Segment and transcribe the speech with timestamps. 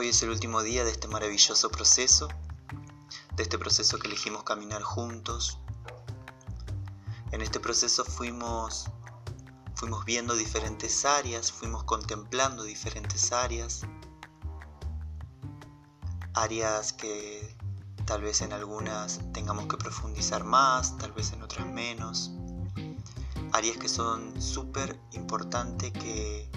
[0.00, 2.28] Hoy es el último día de este maravilloso proceso,
[3.34, 5.58] de este proceso que elegimos caminar juntos.
[7.32, 8.84] En este proceso fuimos
[9.74, 13.80] fuimos viendo diferentes áreas, fuimos contemplando diferentes áreas,
[16.32, 17.56] áreas que
[18.04, 22.30] tal vez en algunas tengamos que profundizar más, tal vez en otras menos,
[23.50, 26.48] áreas que son súper importantes que,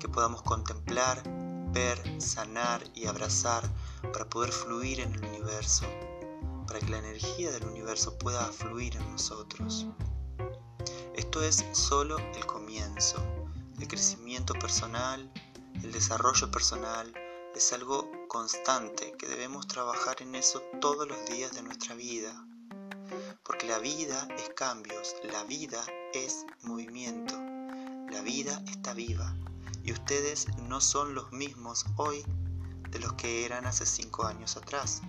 [0.00, 1.22] que podamos contemplar,
[1.72, 3.68] ver, sanar y abrazar
[4.12, 5.86] para poder fluir en el universo,
[6.66, 9.86] para que la energía del universo pueda fluir en nosotros.
[11.14, 13.22] Esto es solo el comienzo.
[13.78, 15.30] El crecimiento personal,
[15.82, 17.12] el desarrollo personal
[17.54, 22.32] es algo constante que debemos trabajar en eso todos los días de nuestra vida.
[23.42, 27.34] Porque la vida es cambios, la vida es movimiento,
[28.10, 29.34] la vida está viva
[29.92, 32.24] ustedes no son los mismos hoy
[32.90, 35.02] de los que eran hace cinco años atrás.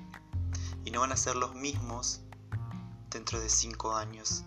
[0.86, 2.22] Y no van a ser los mismos
[3.10, 4.44] dentro de cinco años.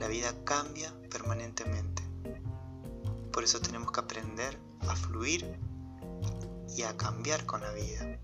[0.00, 2.02] La vida cambia permanentemente.
[3.32, 5.58] Por eso tenemos que aprender a fluir
[6.76, 8.18] y a cambiar con la vida.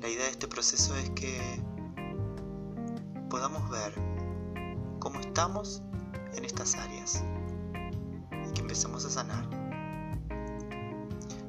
[0.00, 1.62] La idea de este proceso es que
[3.28, 3.92] podamos ver
[5.00, 5.82] cómo estamos
[6.34, 7.24] en estas áreas
[8.30, 9.48] y que empecemos a sanar.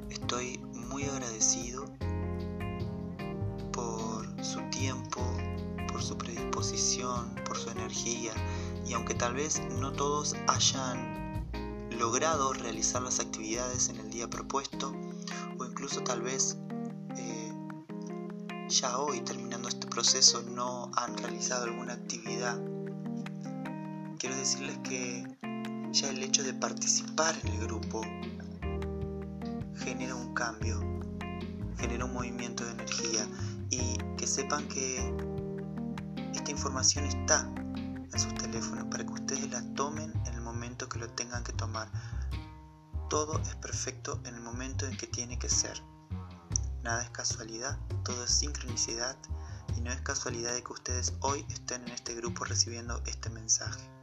[0.10, 1.86] Estoy muy agradecido
[3.72, 5.22] por su tiempo,
[5.92, 8.32] por su predisposición, por su energía
[8.86, 11.20] y aunque tal vez no todos hayan
[11.92, 14.94] logrado realizar las actividades en el día propuesto
[15.60, 16.58] o incluso tal vez
[17.18, 17.54] eh,
[18.70, 22.58] ya hoy terminando este proceso no han realizado alguna actividad
[24.20, 25.26] quiero decirles que
[25.94, 28.02] ya el hecho de participar en el grupo
[29.78, 30.82] genera un cambio,
[31.78, 33.26] genera un movimiento de energía
[33.70, 34.98] y que sepan que
[36.34, 41.00] esta información está en sus teléfonos para que ustedes la tomen en el momento que
[41.00, 41.90] lo tengan que tomar.
[43.10, 45.82] Todo es perfecto en el momento en que tiene que ser.
[46.84, 49.16] Nada es casualidad, todo es sincronicidad
[49.78, 53.99] y no es casualidad de que ustedes hoy estén en este grupo recibiendo este mensaje.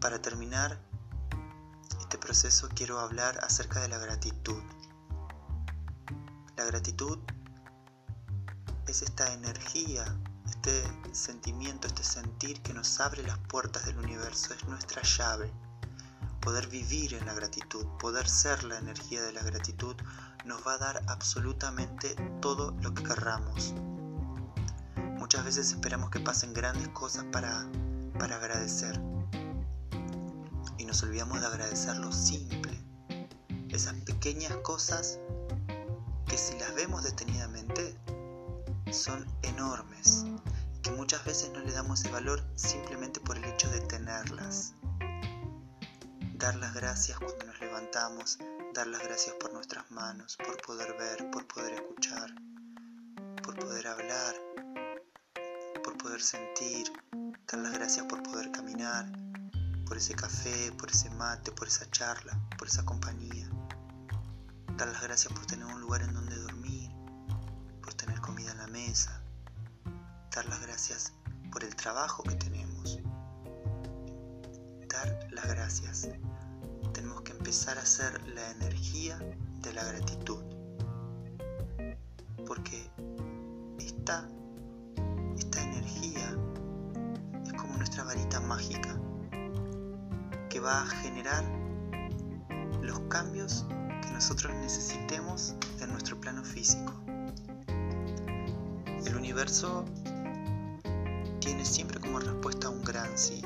[0.00, 0.78] Para terminar
[1.98, 4.62] este proceso quiero hablar acerca de la gratitud.
[6.56, 7.18] La gratitud
[8.86, 10.04] es esta energía,
[10.48, 15.52] este sentimiento, este sentir que nos abre las puertas del universo, es nuestra llave.
[16.40, 19.96] Poder vivir en la gratitud, poder ser la energía de la gratitud,
[20.44, 23.74] nos va a dar absolutamente todo lo que querramos.
[25.18, 27.66] Muchas veces esperamos que pasen grandes cosas para,
[28.16, 29.17] para agradecer
[30.88, 32.72] nos olvidamos de agradecer lo simple,
[33.68, 35.18] esas pequeñas cosas
[36.26, 37.94] que si las vemos detenidamente
[38.90, 40.24] son enormes
[40.74, 44.72] y que muchas veces no le damos el valor simplemente por el hecho de tenerlas.
[46.36, 48.38] Dar las gracias cuando nos levantamos,
[48.72, 52.34] dar las gracias por nuestras manos, por poder ver, por poder escuchar,
[53.42, 54.34] por poder hablar,
[55.84, 56.90] por poder sentir,
[57.46, 59.27] dar las gracias por poder caminar,
[59.88, 63.48] por ese café, por ese mate, por esa charla, por esa compañía.
[64.76, 66.90] Dar las gracias por tener un lugar en donde dormir,
[67.82, 69.22] por tener comida en la mesa.
[70.34, 71.14] Dar las gracias
[71.50, 73.00] por el trabajo que tenemos.
[74.88, 76.10] Dar las gracias.
[76.92, 79.18] Tenemos que empezar a hacer la energía
[79.62, 80.44] de la gratitud.
[82.46, 82.90] Porque
[83.78, 84.28] esta,
[85.38, 86.36] esta energía
[87.46, 89.00] es como nuestra varita mágica
[90.58, 91.44] va a generar
[92.82, 93.66] los cambios
[94.02, 96.92] que nosotros necesitemos en nuestro plano físico.
[99.04, 99.84] El universo
[101.40, 103.40] tiene siempre como respuesta un gran sí.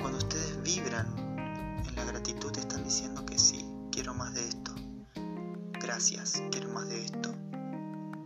[0.00, 1.06] Cuando ustedes vibran
[1.86, 4.72] en la gratitud están diciendo que sí, quiero más de esto.
[5.80, 7.34] Gracias, quiero más de esto.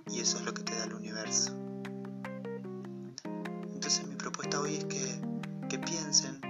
[0.07, 1.53] Y eso es lo que te da el universo.
[3.73, 5.21] Entonces mi propuesta hoy es que,
[5.69, 6.48] que piensen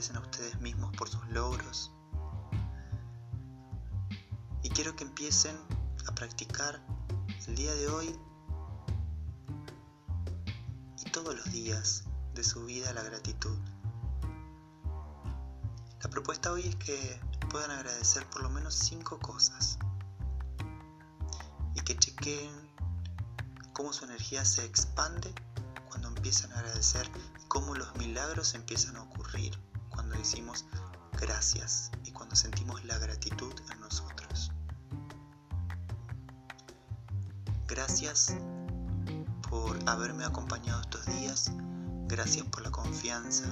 [0.00, 1.90] agradecen a ustedes mismos por sus logros.
[4.62, 5.54] Y quiero que empiecen
[6.06, 6.80] a practicar
[7.46, 8.18] el día de hoy
[11.04, 13.58] y todos los días de su vida la gratitud.
[16.02, 17.20] La propuesta hoy es que
[17.50, 19.78] puedan agradecer por lo menos cinco cosas
[21.74, 22.54] y que chequeen
[23.74, 25.34] cómo su energía se expande
[25.90, 27.06] cuando empiezan a agradecer
[27.44, 29.58] y cómo los milagros empiezan a ocurrir
[29.90, 30.64] cuando decimos
[31.20, 34.52] gracias y cuando sentimos la gratitud en nosotros.
[37.68, 38.34] Gracias
[39.48, 41.52] por haberme acompañado estos días,
[42.08, 43.46] gracias por la confianza,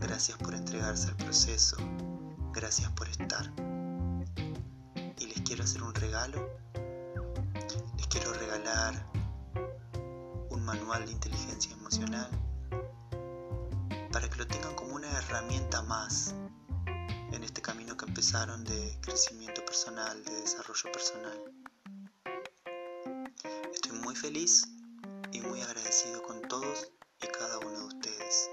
[0.00, 1.76] gracias por entregarse al proceso,
[2.52, 3.52] gracias por estar.
[5.18, 6.48] Y les quiero hacer un regalo,
[7.96, 9.06] les quiero regalar
[10.50, 12.30] un manual de inteligencia emocional
[14.16, 16.34] para que lo tengan como una herramienta más
[17.32, 21.38] en este camino que empezaron de crecimiento personal, de desarrollo personal.
[23.74, 24.68] Estoy muy feliz
[25.32, 26.90] y muy agradecido con todos
[27.22, 28.50] y cada uno de ustedes.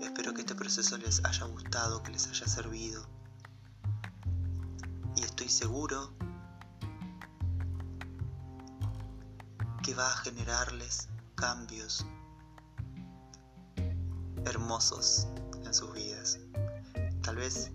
[0.00, 3.04] Espero que este proceso les haya gustado, que les haya servido.
[5.16, 6.14] Y estoy seguro
[9.82, 12.06] que va a generarles cambios
[14.46, 15.28] hermosos
[15.64, 16.38] en sus vidas.
[17.22, 17.70] Tal vez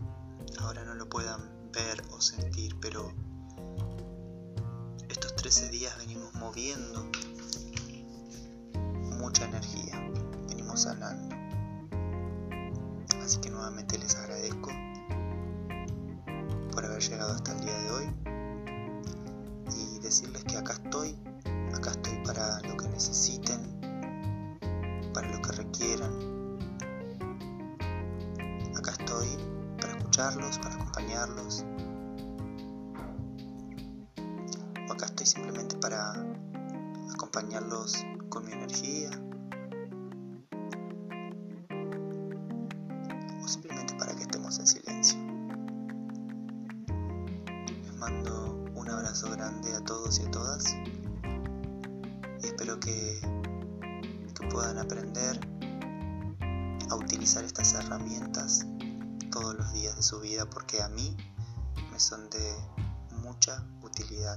[0.59, 1.41] ahora no lo puedan
[1.71, 3.11] ver o sentir, pero
[5.09, 7.09] estos 13 días venimos moviendo
[9.19, 9.99] mucha energía,
[10.47, 11.35] venimos sanando.
[13.21, 14.69] Así que nuevamente les agradezco
[16.71, 18.36] por haber llegado hasta el día de hoy
[30.17, 31.63] para acompañarlos.
[34.89, 36.13] O acá estoy simplemente para
[37.13, 39.11] acompañarlos con mi energía.
[43.43, 45.19] O simplemente para que estemos en silencio.
[47.83, 50.75] Les mando un abrazo grande a todos y a todas.
[52.41, 53.21] Y espero que,
[54.49, 55.39] puedan aprender
[56.89, 58.65] a utilizar estas herramientas
[59.31, 61.15] todos los días de su vida porque a mí
[61.91, 62.55] me son de
[63.21, 64.35] mucha utilidad.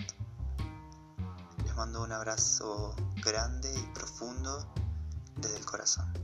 [1.65, 2.94] Les mando un abrazo
[3.25, 4.67] grande y profundo
[5.37, 6.19] desde el corazón.